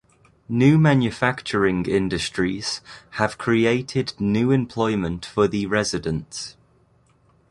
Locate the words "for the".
5.27-5.67